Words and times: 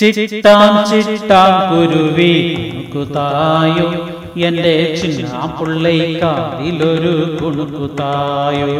ചിട്ടാം 0.00 0.72
ചിട്ടാം 0.90 1.52
കുരുവി 1.70 2.34
കുതായോ 2.94 3.88
എന്റെ 4.46 4.74
ചിന്നാപ്പുള്ളൈക്കാതിലൊരു 5.02 7.14
കുണുക്കുതായോ. 7.42 8.72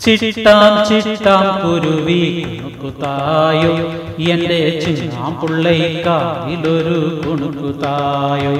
ചിട്ടാം 0.00 0.72
ചിട്ടാം 0.88 1.44
കുരുവി 1.64 2.22
കുതായോ 2.82 3.74
എന്റെ 4.32 4.60
ചിന്നാപ്പുള്ളൈക്കാതിലൊരു 4.84 6.98
കുണുക്കുതായോ. 7.26 8.54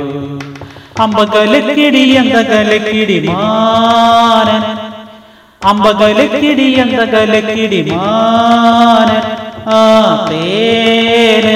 അമ്പകലക്കിടി 1.02 1.98
എന്തകലക്കിടി 1.98 3.28
മാനൻ. 3.28 4.62
അമ്പകലക്കിടി 5.64 6.62
എന്തകലക്കിടി 6.62 7.80
മാനൻ. 7.90 9.24
ആ 9.66 9.68
തേന് 10.30 11.53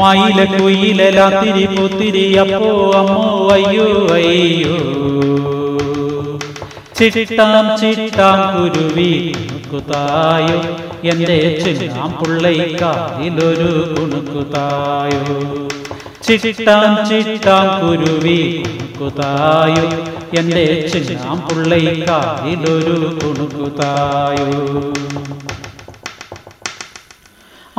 മയില 0.00 0.44
കുയിലാത്തിരി 0.44 1.66
പുത്തിരി 1.66 2.32
അപ്പോ 2.34 2.92
അമ്മോ 2.98 3.48
അയ്യോ 3.48 4.14
അയ്യോ. 4.14 4.76
ചിട്ടാം 6.98 7.78
ചിട്ടാം 7.80 8.40
കുരുവി 8.54 9.12
കുതായോ 9.72 10.58
എന്റെ 11.04 11.38
ചിന്നാം 11.64 12.12
പുള്ളൈക്കാതിലൊരു 12.12 13.70
കുണുക്കുതായോ. 13.94 15.24
ചിട്ടാം 16.26 17.08
ചിട്ടാം 17.08 17.88
കുരുവി 17.88 18.64
കുതായോ 19.00 19.86
എന്റെ 20.38 20.90
ചിന്നാം 20.92 21.40
പുള്ളൈക്കാതിലൊരു 21.40 22.96
കുണുക്കുതായോ. 23.22 24.50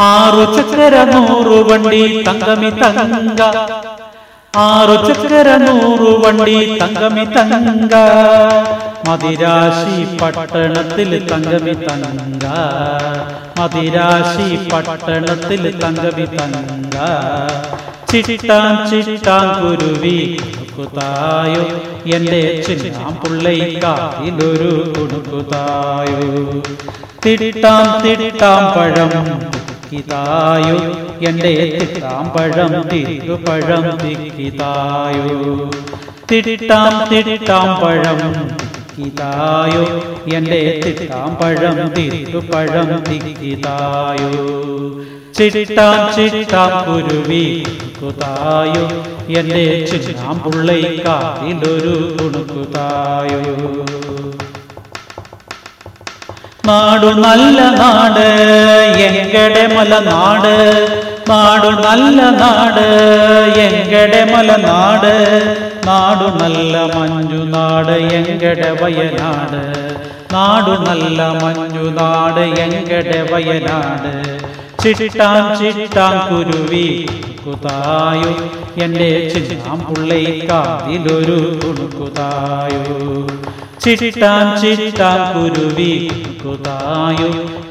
ആറു 0.02 0.44
ചക്ര 0.56 0.96
നൂറു 1.14 1.58
വണ്ടി 1.70 2.24
തങ്കമി 2.28 2.70
തങ്ക. 2.70 3.42
ആറു 4.56 4.96
ചക്ര 5.08 5.48
നൂറു 5.56 6.12
വണ്ടി 6.24 6.78
തങ്കമി 6.82 7.26
തങ്ക. 7.26 7.94
മതിരാശി 9.10 10.18
പട്ടണത്തിൽ 10.22 11.12
തങ്കമി 11.32 11.74
തങ്ക. 11.74 12.46
മതിരാശി 13.60 14.50
പട്ടണത്തിൽ 14.74 15.64
തങ്കമി 15.84 16.26
തങ്ക. 16.26 16.98
ചിട്ടാം 18.12 19.48
കുരുവി 19.62 20.40
കുതായോ 20.78 21.64
എന്റെ 22.16 22.64
ചിന്നാം 22.68 23.14
പുള്ളൈക്കാതിലൊരു 23.16 24.72
കുണുക്കുതായോ. 24.98 26.22
തിട്ടാം 27.26 27.88
തിട്ടാം 28.04 28.64
പഴം 28.78 29.12
തിക്കിതായോ 29.92 30.76
എന്റെ 31.28 31.52
തിട്ടാം 31.80 32.30
പഴം 32.30 32.74
തിരുപഴം 32.90 33.86
തിക്കിതായോ 34.02 35.26
തിട്ടാം 36.32 36.94
തിട്ടാം 37.10 37.68
പഴം 37.82 38.22
തിക്കിതായോ 38.98 39.84
എന്റെ 40.34 40.82
തിട്ടാം 40.86 41.36
പഴം 41.36 41.90
തിരുപഴം 41.94 43.04
തിക്കിതായോ 43.10 44.32
ചിട്ടാം 45.38 46.00
ചിട്ടാം 46.16 46.72
കുരുവി 46.88 47.46
കുതായോ. 48.02 48.86
എന്റെ 49.40 49.88
ചിട്ടാം 49.92 50.40
പുള്ളൈക്കാതിലൊരു 50.40 51.94
കുണുക്കുതായോ. 52.18 53.44
നാടു 56.68 57.08
നല്ല 57.08 57.62
നാട് 57.62 58.26
എങ്കടെ 59.08 59.64
മലനാട് 59.76 60.54
നാടു. 61.30 61.70
നല്ല 61.70 62.22
നാട് 62.42 62.86
എങ്കടെ 63.60 64.22
മലനാട് 64.34 65.14
നാടു. 65.88 66.28
നല്ല 66.44 66.78
മഞ്ഞു 66.96 67.42
നാട് 67.56 67.92
എങ്കടെ 67.92 68.70
വയനാട്. 68.82 69.62
നാടു 70.34 70.74
നല്ല 70.90 71.22
മഞ്ഞു 71.44 71.86
നാട് 72.00 72.40
എങ്കടെ 72.40 73.20
വയനാട്. 73.34 74.14
ചിട്ടാം 74.84 75.40
ചിട്ടാം 75.60 76.16
കുരുവി 76.30 76.88
കുതായോ 77.46 78.32
എന്റെ 78.84 79.10
ചിട്ടാം 79.34 79.80
പുള്ളൈക്കാതിലൊരു 79.80 81.38
കുണുക്കുതായോ. 81.64 82.88
ചിട്ടാം 83.84 84.62
ചിട്ടാം 84.62 85.22
കുരുവി. 85.38 86.12
കുതായോ 86.46 87.30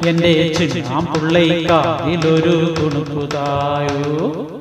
എന്റെ 0.08 0.52
ചിട്ടാം 0.58 1.06
പുള്ളൈക്കാതിലൊരു 1.06 2.74
കുണുക്കുതായോ. 2.80 4.59